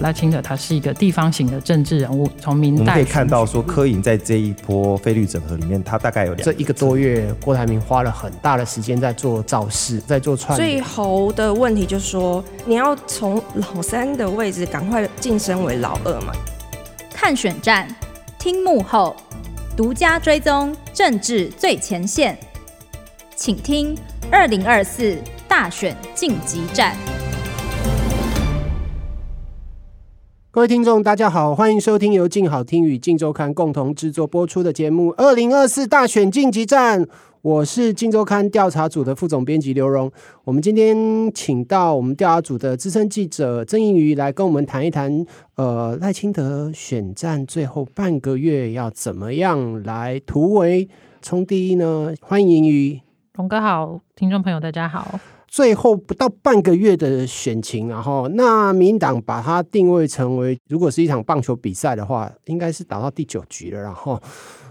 [0.00, 10.56] 赖清德他是一个地方型的政治人物，从明代我们可以看到说，柯颖在这一波费率整合里面，他大概有这一个多月，郭台铭花了很大的时间在做造势，在做串。
[10.56, 16.32] 最后的问题就是说，你要从老三的位置赶快晋升为老二嘛？
[17.14, 17.88] 看选战，
[18.38, 19.16] 听幕后，
[19.76, 22.38] 独家追踪政治最前线，
[23.34, 23.96] 请听
[24.30, 25.16] 二零二四
[25.48, 26.94] 大选晋级战。
[30.56, 37.04] 各位听众，大家好，欢迎收听由静好听与镜周刊共同制作播出的节目《二零二四大选晋级战》。
[37.42, 40.10] 我是镜周刊调查组的副总编辑刘荣。
[40.44, 50.88] 我们今天请到我们调查组的资深记者曾盈瑜来跟我们谈一谈，呃，赖清德选战最后半个月要怎么样来突围
[51.20, 52.14] 冲第一呢？
[52.22, 52.98] 欢迎盈瑜，
[53.34, 55.20] 龙哥好，听众朋友大家好。
[55.48, 63.80] 最后不到半个月的选情，然后那民党把它定位成为，如果是一场棒球比赛的话，应该是打到第九局了。
[63.80, 64.20] 然后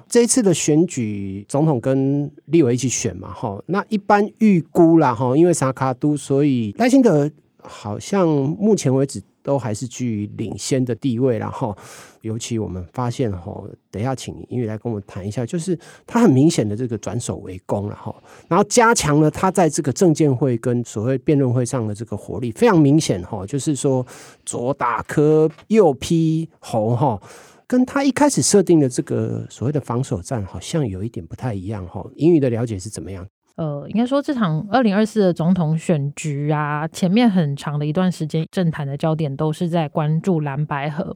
[0.08, 7.30] 这一次的选举，总统跟立委一起选嘛，哈，那一般预估啦，哈，因为萨卡都，所以赖清德
[7.67, 9.21] 好像目前为止。
[9.45, 11.77] 都还是居于领先的地位，然后
[12.21, 15.77] 尤其我们发现哈，等一下请英语来跟我们谈一下，就是
[16.08, 18.16] 他很明显的这个转守为攻，然后
[18.47, 24.03] 然后加强了他在这个证监会跟所谓辩论会上的这个活力，非常明显哈，就是说
[24.43, 27.21] 左打科右劈侯哈，
[27.67, 33.23] 跟他一开始设定的这个所谓的防守战好像有一点不太一样哈，英语的了解是怎么样？
[33.56, 41.16] 呃，应该说这场二零二四的总统选举啊，前面很长的一段时间，政坛的焦点都是在关注蓝白合。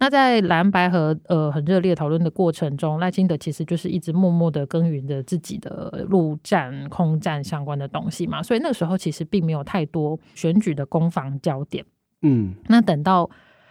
[0.00, 11.84] 那在蓝白和呃很热烈讨论的过程中，赖清德其实就是一直默默的耕耘着自己的陆战、空战相关的东西嘛，所以那个时候其实并没有太多选举的攻防焦点。
[12.22, 13.30] 嗯，那等到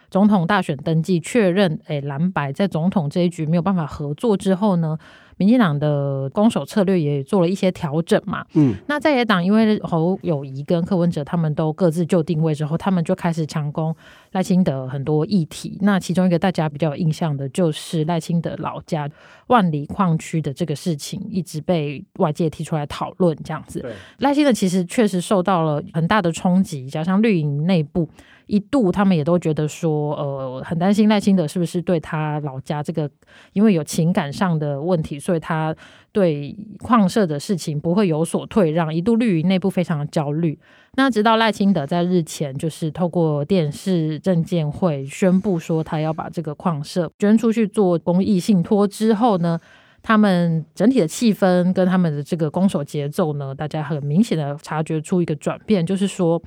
[0.10, 4.98] 总统大选登记确认，哎，蓝白在总统这一局没有办法合作之后呢，
[5.38, 13.96] 民进党的攻守策略也做了一些调整嘛，嗯，那在野党因为侯友谊跟柯文哲他们都各自就定位之后，他们就开始强攻
[14.32, 15.78] 赖清德很多议题。
[15.82, 19.10] 那其中一个大家比较有印象的就是赖清德老家
[19.48, 23.86] 万里矿区的这个事情，一直被外界提出来讨论这样子。
[24.20, 28.08] 赖清德其实确实受到了很大的冲击，加上绿营内部。
[28.46, 33.10] 一度他们也都觉得说，呃，很担心赖清德是不是对他老家这个，
[33.54, 35.74] 因为有情感上的问题，所以他
[36.12, 38.94] 对矿社的事情不会有所退让。
[38.94, 40.58] 一度绿营内部非常的焦虑。
[40.96, 49.60] 那直到赖清德在日前就是透过电视证监会宣布说他要把这个矿社捐出去做公益信托之后呢，
[50.04, 56.40] 他们整体的气氛跟他们的这个攻守节奏呢，大家很明显的察觉出一个转变，就是说。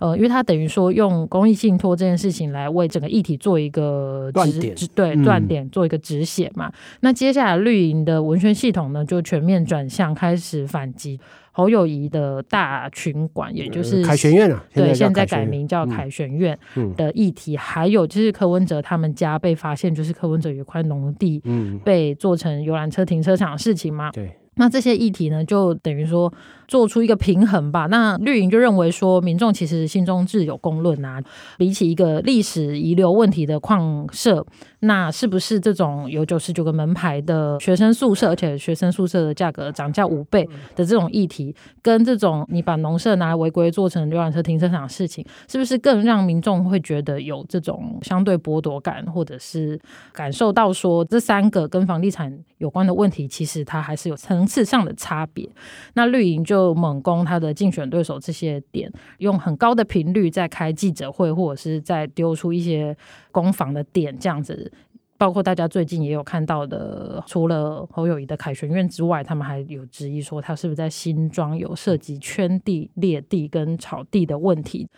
[0.00, 6.66] 呃，因为他等于说用公益信托这件事情来为整个议题做一个断点，对断点做一个止血嘛。
[6.66, 11.18] 嗯、那接下来绿营的文宣系统呢，就全面转向开始反击
[11.56, 16.58] 侯友谊的大群馆，也就是凯旋院啊，对，现在改名叫凯旋院
[16.96, 21.40] 的议题，嗯、还有就是柯文哲他们家被发现，就是柯文哲有块农地
[21.84, 24.10] 被做成游览车停车场的事情嘛。
[24.10, 24.36] 对。
[24.56, 26.32] 那这些议题呢，就等于说
[26.68, 27.86] 做出一个平衡吧。
[27.86, 31.20] 那绿营就认为说，民众其实心中自有公论啊。
[31.58, 34.44] 比起一个历史遗留问题的矿社，
[34.80, 49.80] 那是不是这种有九十九个门牌的学生宿舍，而且学生宿舍的价格涨价五倍的这种议题，跟这种你把农舍拿来违规做成游览车停车场的事情，是不是更让民众会觉得有这种相对剥夺感，或者是
[50.12, 55.48] 感受到说这三个跟房地产有关的问题，其实它还是有层次上的差别。
[55.94, 62.96] 那绿营就猛攻他的竞选对手这些点，用很高的频率在开记者会，或者是在丢出一些
[63.32, 64.70] 攻防的点，这样子。
[65.16, 74.88] 包括大家最近也有看到的，除了侯友谊的凯旋院之外，他们还有质疑说他是不是在新庄有涉及圈地、裂地跟草地的问题。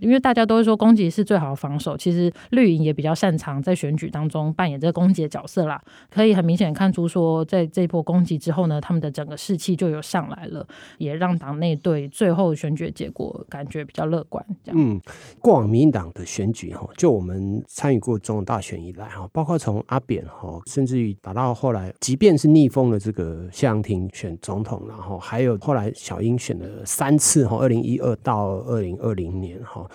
[0.00, 5.80] 因为大家都会说攻击是最好的防守，其实绿营也比较擅长在选举当中扮演这个攻击的角色啦。
[6.10, 10.66] 可以很明显看出说，在这波攻击之后呢，他们的整个士气就有上来了，
[10.98, 14.44] 也让党内对最后选举结果感觉比较乐观。
[14.64, 15.00] 这样，嗯，
[15.40, 29.86] 过往民党的选举哈，就我们参与过总统大选以来哈，包括从阿扁哈，甚至于打到后来，即便是逆风的这个谢长廷选总统，然后还有后来小英选了三次哈，二零一二到二零二零年哈。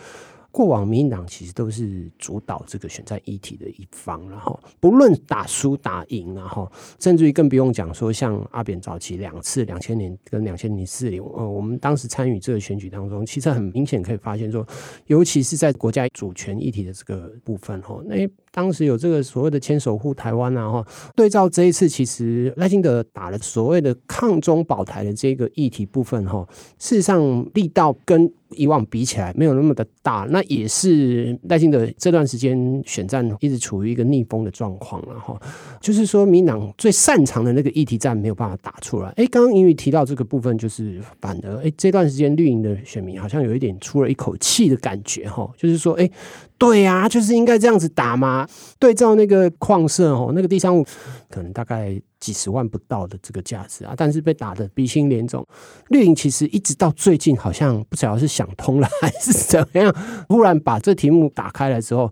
[0.51, 14.65] 过往民进党其实都是主导这个选战议题的一方，然后不论打输打赢，然后甚至于更不用讲说像阿扁早期两次两千年跟两千零四年，呃，我们当时参与这个选举当中，其实很明显可以发现说，
[15.07, 26.47] 尤其是在国家主权议题的这个部分，哈，那当时有这个所谓的牵手护台湾啊，哈，对照这一次，其实赖清德打了所谓的抗中保台的这个议题部分，哈，
[26.79, 35.37] 事实上力道跟以往比起来没有那么的大，那也是赖清德这段时间选战一直处于一个逆风的状况，然后
[35.81, 39.09] 就是说民党最擅长的那个议题战没有办法打出来。
[39.17, 46.09] 哎，刚刚因为提到这个部分，就是反而哎这段时间绿营的选民好像有一点出了一口气的感觉，哈，就是说哎。
[46.57, 48.47] 对呀、啊，就是应该这样子打嘛。
[48.79, 50.85] 对照那个矿社哦，那个地上物
[51.29, 55.45] 可能大概几十万不到的这个价值啊，但是被打的鼻青脸肿。
[55.89, 59.93] 绿营其实一直到最近好像不晓得是想通了还是怎么样，
[60.29, 62.11] 忽然把这题目打开了之后，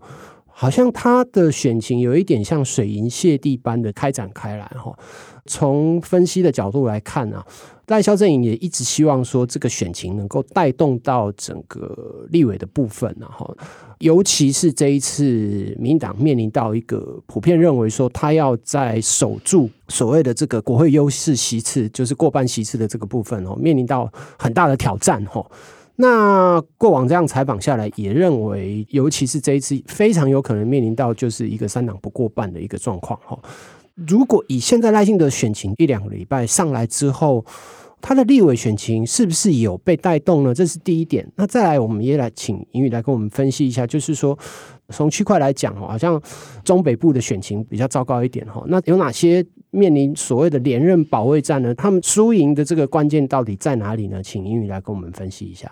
[0.56, 4.96] 好像他的选情有一点像水银泻地般的开展开来哈。
[5.46, 7.44] 从分析的角度来看啊，
[7.88, 13.54] 赖萧阵营也一直希望说这个选情能够带动到整个立委的部分，然后
[13.98, 25.44] 尤其是这一次民进党面临到一个普遍认为说他要在守住所谓的这个国会优势席次，就是过半席次的这个部分哦，面临到很大的挑战哈。
[25.96, 33.38] 那过往这样采访下来，也认为尤其是这一次非常有可能面临到就是一个三党不过半的一个状况哈。
[33.94, 37.44] 如果以现在赖清德选情一两个礼拜上来之后，
[38.00, 40.52] 他的立委选情是不是有被带动呢？
[40.52, 41.24] 这是第一点。
[41.36, 44.36] 那再来，我们也来请英语来跟我们分析一下，就是说
[44.88, 46.20] 从区块来讲，好像
[46.64, 48.64] 中北部的选情比较糟糕一点哈。
[48.66, 51.72] 那有哪些面临所谓的连任保卫战呢？
[51.76, 54.20] 他们输赢的这个关键到底在哪里呢？
[54.20, 55.70] 请英语来跟我们分析一下。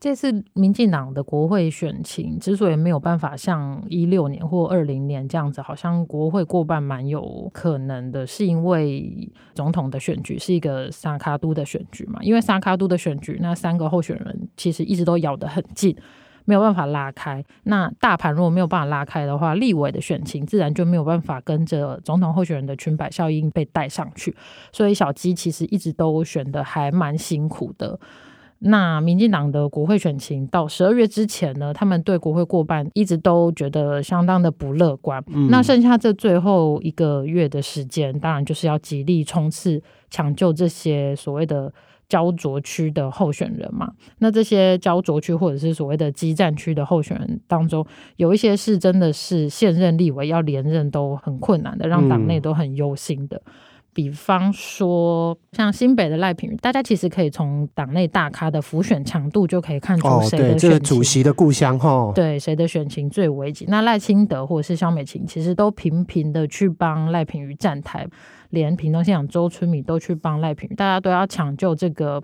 [0.00, 12.18] 这次民进党的国会选情之所以没有办法像一六年或二零年这样子，好像国会过半蛮有可能的，是因为总统的选举是一个萨卡都的选举嘛？
[12.22, 15.94] 因为萨卡都的选举，那三个候选人其实一直都咬得很近，
[16.46, 17.44] 没有办法拉开。
[17.64, 24.34] 那大盘如果没有办法拉开的话，立委的选情自然就没有办法跟着总统候选人的裙摆效应被带上去。
[24.72, 28.00] 所以小鸡其实一直都选得还蛮辛苦的。
[28.62, 35.24] 那民进党的国会选情到十二月之前呢，他们对国会过半一直都觉得相当的不乐观。
[35.28, 35.48] 嗯。
[35.50, 41.72] 那剩下这最后一个月的时间，当然就是要极力冲刺抢救这些所谓的
[42.06, 43.92] 焦灼区的候选人嘛。
[44.18, 47.86] 那这些焦灼区或者是所谓的激战区的候选人当中，
[48.16, 53.40] 有一些是真的是现任立委要连任都很困难的，让党内都很忧心的。
[53.46, 53.52] 嗯
[53.92, 60.38] 比方说，像新北的赖品妤，大家其实可以从党内大咖的浮选强度就可以看出谁的选情。
[60.38, 62.12] 哦，对，这个主席的故乡哈。
[62.14, 63.64] 对，谁的选情最危急？
[63.68, 68.06] 那赖清德或者是萧美琴，其实都频频的去帮赖品妤站台，
[68.50, 72.22] 连屏东县长周春米都去帮赖品妤，大家都要抢救这个。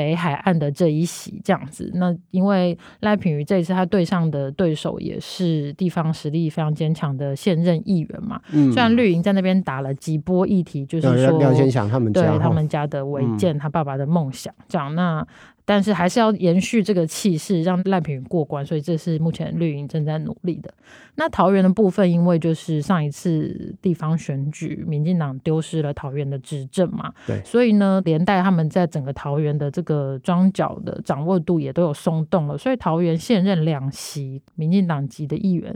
[0.00, 8.40] 北海岸的这一席这样子，那因为赖品妤这一次他对上的对手也是地方实力非常坚强的现任议员嘛。
[8.50, 15.26] 嗯，虽然绿营在那边打了几波议题，就是说廖先祥他们家对他们家的违建，他爸爸的梦想这样那。
[15.70, 20.74] 但是还是要延续这个气势，让赖品妤过关，所以这是目前绿营正在努力的。
[21.14, 32.58] 那桃园的部分，因为就是上一次地方选举，民进党丢失了桃园的执政嘛，对，所以呢，连带他们在整个桃园的这个庄脚的掌握度也都有松动了。
[32.58, 35.72] 所以桃园现任两席民进党籍的议员，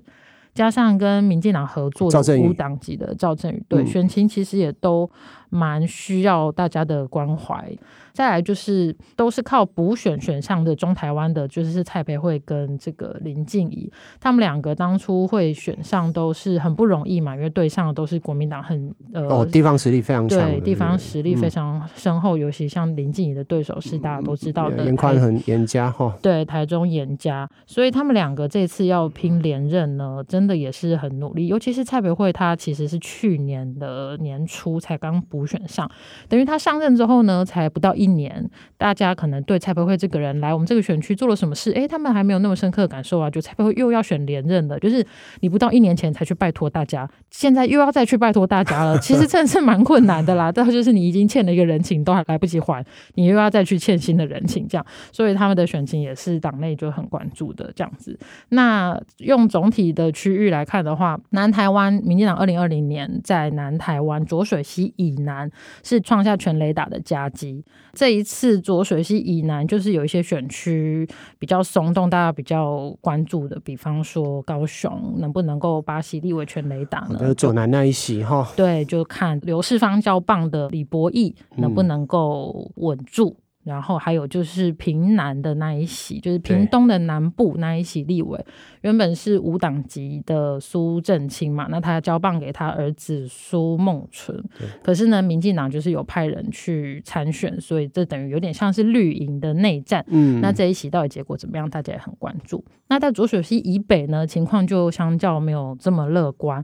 [0.54, 5.08] 加上跟民进党合作的无党籍的赵振宇，对，选情其实也都
[5.50, 7.72] 蛮需要大家的关怀。
[8.14, 35.90] 再来就是都是靠补选选上的中台湾的，就是蔡培慧跟这个林静怡，他们两个当初会选上都是很不容易嘛，因为对上的都是国民党很呃哦地方实力非常强，对地方实力非常深厚，嗯、尤其像林静怡的对手是大家都知道的，严宽很严家哈，对台中严家，所以他们两个这次要拼连任呢，真的也是很努力，尤其是蔡培慧，他其实是去年的年初才刚补选上，
[36.28, 38.03] 等于他上任之后呢，才不到一。
[38.04, 43.30] 一年，大家可能对蔡培慧这个人来我们这个选区做了什么事，诶，他们还没有那么深刻的感受啊。
[43.30, 45.04] 就蔡培慧又要选连任了，就是
[45.40, 48.98] 你不到一年前才去拜托大家，现在又要再去拜托大家了。
[49.00, 50.52] 其实真的是蛮困难的啦。
[50.52, 52.84] 但就是你已经欠了一个人情，都还来不及还，
[53.14, 58.18] 你又要再去欠新的人情，这样，所以他们的选情也是党内就很关注的这样子。
[58.50, 65.50] 那用总体的区域来看的话，南台湾民进党二零二零年在南台湾浊水溪以南
[65.82, 67.64] 是创下全雷打的佳绩。
[67.94, 71.08] 这一次浊水溪以南就是有一些选区
[71.38, 77.34] 比较松动，大家比较关注的，比方说高雄能不能够把喜立委全雷打呢？
[77.34, 83.36] 左南那一席哈，对，就看刘世芳交棒的李博义能不能够稳住。
[83.38, 88.38] 嗯然后还有就是屏南的那一席，就是屏东的南部那一席立委，
[88.82, 94.42] 原本是无党籍的苏正清嘛，那他交棒给他儿子苏孟存，
[94.82, 100.04] 可是呢，民进党就是有派人去参选，所以这等于有点像是绿营的内战。
[100.08, 102.64] 嗯，那这一席到底结果怎么样，大家也很关注。
[102.88, 106.62] 那在浊水溪以北呢，情况就相较没有这么乐观。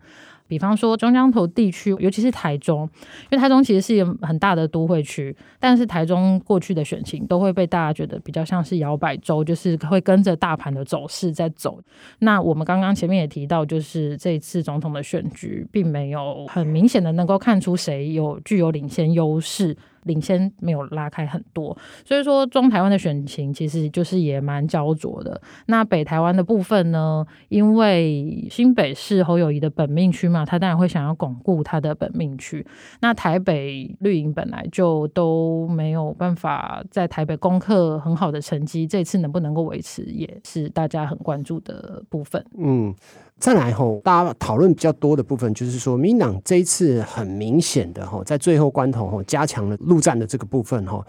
[0.50, 2.82] 比方说中江头地区，尤其是台中，
[3.22, 11.80] 因为台中其实是有很大的都会区，但是台中过去的选情都会被大家觉得比较像是摇摆州，就是会跟着大盘的走势在走。
[12.18, 19.76] 那我们刚刚前面也提到，就是这一次总统的选举，并没有很明显的能够看出谁有具有领先优势。
[20.04, 25.40] 领先没有拉开很多，所以说中台湾的选情其实就是也蛮焦灼的。
[25.66, 32.66] 那北台湾的部分呢，因为新北市侯友谊的本命区嘛，他当然会想要巩固他的本命区。
[33.00, 42.44] 那台北绿营本来就都没有办法在台北攻克很好的成绩，这次能不能够维持，也是大家很关注的部分。
[42.58, 42.94] 嗯。
[43.40, 51.02] 再来吼，大家讨论比较多的部分，就是说，民党这一次很明显的吼，在最后关头吼，加强了陆战的这个部分吼。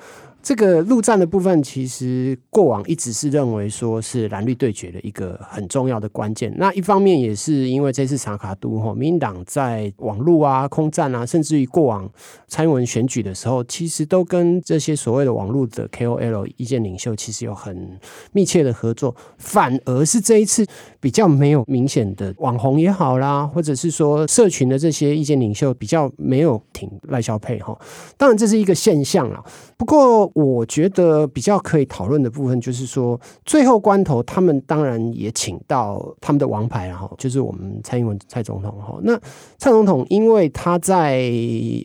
[0.44, 6.52] 这个陆战的部分，其实过往一直是认为说是蓝绿对决的一个很重要的关键。
[6.58, 12.10] 那一方面也是因为这次查卡都吼，民进党在网络啊、空战啊，甚至于过往
[12.48, 18.00] 蔡英文选举的时候，其实都跟这些所谓的网络的 KOL 意见领袖，其实有很
[18.32, 19.16] 密切的合作。
[19.38, 20.66] 反而是这一次
[21.00, 27.78] 比较没有明显的网红也好啦，或者是说社群的这些意见领袖比较没有挺赖萧配哈。
[28.18, 29.44] 当然这是一个现象啦。
[29.78, 30.31] 不过。
[30.34, 39.00] 我觉得比较可以讨论的部分，就是说最后关头，他们当然也请到他们的王牌，然后就是我们蔡英文蔡总统哈。
[39.04, 39.18] 那
[39.58, 41.22] 蔡总统因为他在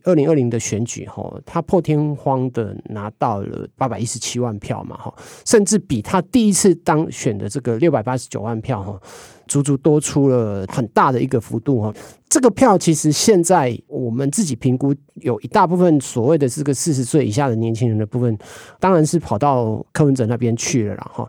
[0.05, 9.01] 二零二零的选举哈，他破天荒的拿到了八百一十七万票嘛哈，甚至比他第一次当选的这个六百八十九万票哈。
[9.47, 11.95] 足足多出了很大的一个幅度哈，
[12.29, 18.37] 这个票其实现在我们自己评估，有一大部分所谓的这个四十岁以下的年轻人的部分，
[18.81, 21.29] 当然是跑到柯文哲那边去了啦哈。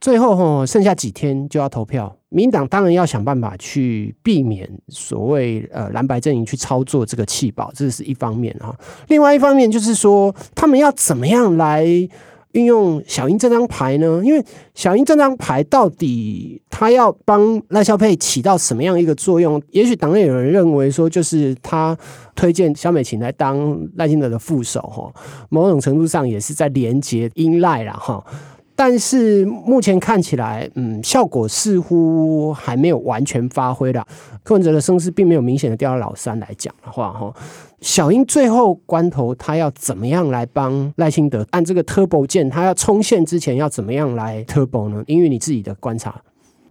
[0.00, 8.74] 最后哈，剩下几天就要投票，民党当然要想办法去避免所谓呃蓝白阵营去操作这个弃保，这是一方面哈。
[9.08, 12.08] 另外一方面就是说，他们要怎么样来。
[12.52, 14.20] 运用小英这张牌呢？
[14.24, 19.62] 因为小英这张牌到底他要帮赖萧配起到什么样一个作用？
[19.70, 21.96] 也许党内有人认为说，就是他
[22.34, 25.12] 推荐萧美琴来当赖清德的副手，哈，
[25.48, 28.24] 某种程度上也是在连结英赖了，哈。
[28.74, 34.02] 但是目前看起来，嗯，效果似乎还没有完全发挥的。
[34.42, 37.30] 柯文哲的声势并没有明显的掉到老三来讲的话，哈，
[37.80, 45.02] 小英最后关头他要怎么样来帮赖清德按这个 turbo 键，他要冲线之前要怎么样来 turbo 呢？
[45.06, 46.20] 因为你自己的观察。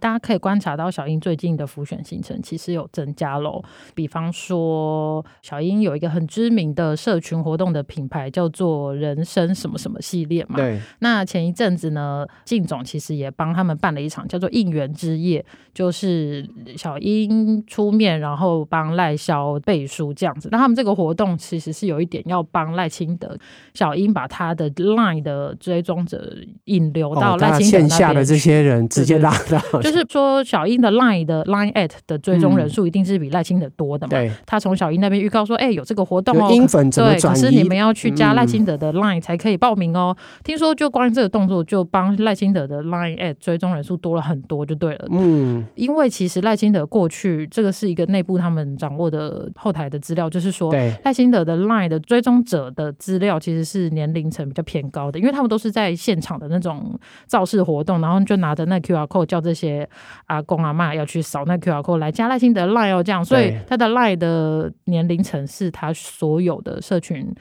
[0.00, 3.62] 大家可以观察到，小英最近的浮选行程其实有增加喽。
[3.94, 10.56] 比方说，小英有一个很知名的社群活动的品牌，叫做“人生什么什么系列”嘛。
[10.56, 10.80] 对。
[11.00, 20.48] 那前一阵子呢，靳总其实也帮他们办了一场叫做“应援之夜”，就是小英出面，然后帮赖萧背书这样子。
[20.50, 23.36] 那他们这个活动其实是有一点要帮赖清德，
[23.74, 29.60] 小英把他的 Line 的追踪者引流到赖清德线下的这些人直接拉到。
[29.90, 34.10] 就是说，小英的 Line 的 Line at 的追踪人数一定是比赖清德多的嘛？
[34.10, 37.40] 对，他从小英那边预告说，哎、欸，有这个活动哦，英粉怎么转移？
[37.40, 40.16] 可是你们要去加赖清德的 Line 才可以报名哦。
[40.18, 45.08] 嗯、听说就关于这个动作，就帮赖清德的 Line at 追踪人数多了很多，就对了。
[45.10, 50.72] 嗯，因为其实赖清德过去这个是一个内部他们掌握的后台的资料，就是说，
[51.04, 59.79] 赖清德的 Line 的追踪者的资料其实是年龄层比较偏高的，因为他们都是在现场的那种造势活动，然后就拿着那 QR code 叫这些。
[60.26, 67.34] 阿公阿嬷要去扫那 QR code 来加赖清德 Line 哦，这样，所以他的 Line 的年龄层是他所有的社群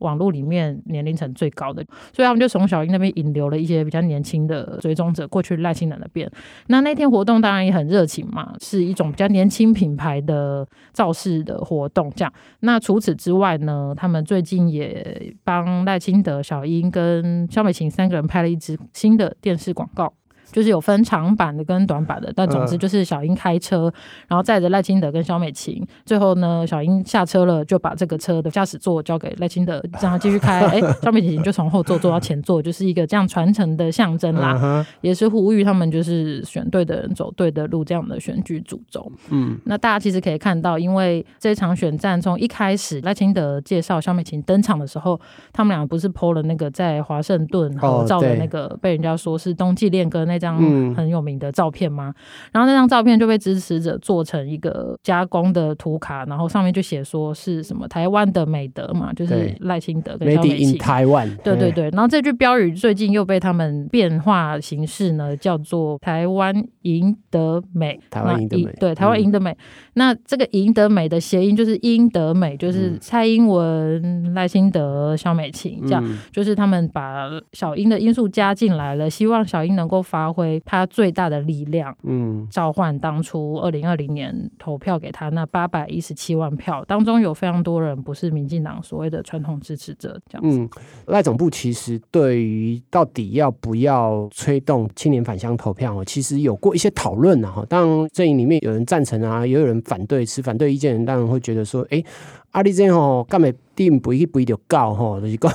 [0.00, 6.30] 网络里面年龄层最高的，所以他们就从小英那边引流了一些比较年轻的追踪者过去赖清德那边。
[6.66, 12.12] 那那天活动当然也很热情嘛，是一种比较年轻品牌的造势的活动。
[12.14, 20.12] 这样，那除此之外呢，他们最近也帮赖清德、小英跟肖美琴三个人拍了一支新的电视广告。
[20.52, 22.32] 就是有分长版的跟短版的。
[22.34, 23.92] 但总之就是小英开车，
[24.28, 25.86] 然后载着赖清德跟萧美琴。
[26.04, 30.60] 最后呢，小英下车了，就把这个车的驾驶座交给赖清德，让他继续开。
[30.66, 39.10] 哎，萧美琴就从后座坐到前座，就是一个这样传承的象征啦，也是呼吁他们就是选对的人走对的路这样的选举主轴。
[39.30, 45.20] 嗯，那大家其实可以看到，因为这场选战从一开始赖清德介绍萧美琴登场的时候，
[45.52, 50.58] 他们俩不是 po 了那个在华盛顿合照的那个被人家说是冬季恋歌那张
[50.94, 52.14] 很有名的照片吗？
[52.52, 60.78] 然后那张照片就被支持者做成一个加工的图卡，然后上面就写说是什么台湾的美德嘛，就是赖清德跟萧美琴。
[60.78, 61.90] 台湾，对对对。
[61.90, 68.00] 然后这句标语最近又被他们变化形式呢，叫做台湾赢得美。
[68.10, 69.56] 台湾赢得美，对，台湾赢得美。
[69.94, 90.80] 那这个赢得美的谐音就是英德美，就是蔡英文、赖清德、肖美琴这样，就是他们把小英的因素加进来了，希望小英能够发挥他最大的力量，嗯，召唤当初二零二零年投票给他那八百一十七万票当中，有非常多人不是民进党所谓的传统支持者，这样子。
[91.06, 97.50] 赖总部其实对于到底要不要推动青年返乡投票，其实有过一些讨论啊。
[97.50, 102.02] 哈，当然阵营里面有人赞成啊，也有人反对，持反对意见的人当然会觉得说，哎、
[102.56, 105.52] 阿里这吼，干嘛定不一不一就告吼，就是讲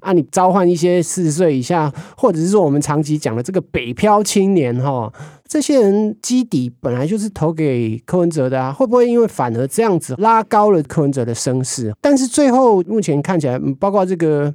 [0.00, 5.10] 啊，你召唤一些四十岁以下，或者是说我们长期讲的这个北漂青年哈，
[5.48, 11.94] 这些人基底本来就是投给柯文哲的啊，会不会因为反而这样子拉高了柯文哲的声势？
[12.02, 14.54] 但是最后目前看起来，包括这个。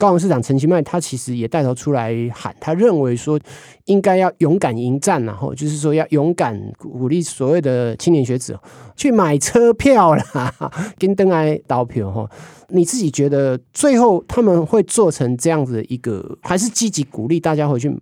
[0.00, 3.38] 高雄市长陈其迈，他其实也带头出来喊，他认为说
[3.84, 8.58] 应该要勇敢迎战，然后就是说要勇敢鼓励所谓的青年学子
[8.96, 12.26] 去买车票啦，跟登来投票哈。
[12.68, 17.94] 你自己觉得最后他们会做成这样子一个，还是积极鼓励大家回去？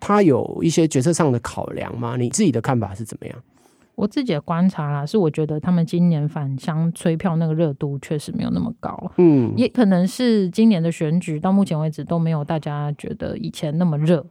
[0.00, 2.16] 他有一些决策上的考量吗？
[2.18, 3.36] 你自己的看法是怎么样？
[3.94, 14.24] 我自己的观察啦，是我觉得他们今年返乡催票那个热度确实没有那么高，嗯，也可能是今年的选举到目前为止都没有大家觉得以前那么热。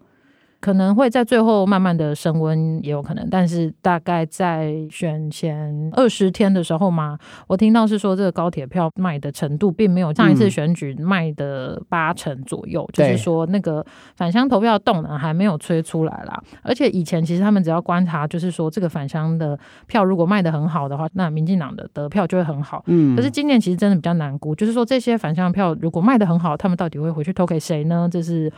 [0.61, 13.83] 可能会在最后慢慢的升温，也有可能，但是大概在选前二十天的时候嘛，我听到是说这个高铁票卖的程度并没有上一次选举卖的八成左右，嗯、就是说那个
[14.15, 16.39] 返乡投票动能还没有吹出来啦。
[16.61, 22.83] 而且以前其实他们只要观察，就是说这个返乡的票如果卖的很好的话，那民进党的得票就会很好。
[22.85, 28.07] 嗯，可是今年其实真的比较难估，就是说这些返乡票如果卖的很好，他们到底会回去投给谁呢？
[28.11, 28.51] 这是。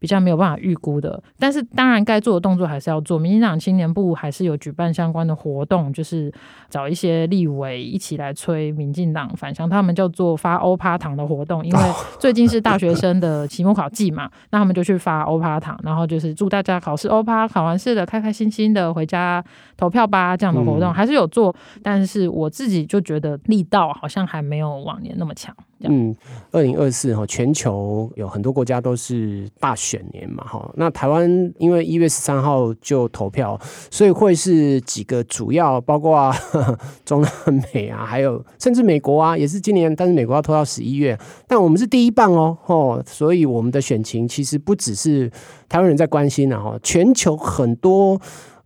[0.00, 3.18] 比较没有办法预估的，但是当然该做的动作还是要做。
[3.18, 6.32] 民进党青年部还是有举办相关的活动，就是
[6.70, 11.64] 找一些立委一起来催民进党返乡，他们叫做发欧趴糖的活动。
[11.64, 11.78] 因为
[12.18, 19.44] 最近是大学生的期末考季嘛，那他们就去发欧趴糖，然后就是祝大家考试欧趴考完试的开开心心的回家
[19.76, 25.54] 投票吧，这样的活动还是有做，但是我自己就觉得力道好像还没有往年那么强。
[25.82, 26.14] 嗯，
[26.50, 30.70] 二零二四哈，全球有很多国家都是大选年嘛哈。
[30.76, 33.58] 那台湾因为一月十三号就投票，
[33.90, 36.30] 所以会是几个主要，包括
[37.04, 37.30] 中南
[37.72, 41.18] 美啊，还有甚至美国啊，也是今年，但是美国要拖到十一月。
[41.46, 45.30] 但我们是第一棒哦，吼，所以我们的选情其实不只是
[45.68, 48.20] 台湾人在关心啊，哈，全球很多。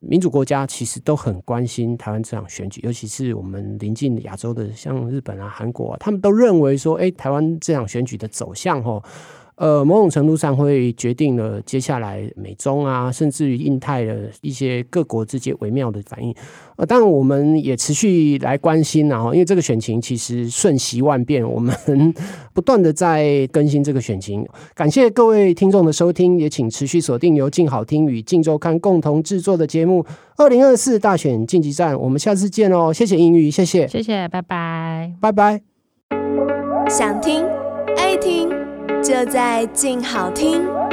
[0.06, 9.02] 民主国家其实都很关心台湾这场选举，尤其是我们邻近亚洲的，像日本啊、韩国啊，他们都认为说，哎，台湾这场选举的走向，吼。
[9.56, 16.34] 呃，某种程度上会决定了接下来美中啊，甚至于印太的一些各国之间微妙的反应。
[16.76, 21.72] 呃，当然我们也持续来关心啊，因为这个选情其实瞬息万变，我们
[22.52, 24.44] 不断的在更新这个选情。
[24.74, 30.02] 感谢各位听众的收听，也请持续锁定由静好听与静周刊共同制作的节目
[30.36, 32.92] 《二零二四大选晋级战》，我们下次见哦！
[32.92, 35.60] 谢谢英语，谢谢，谢谢，拜拜，拜拜。
[36.88, 37.44] 想听
[37.96, 38.63] 爱听。
[39.04, 40.83] 就在静好听。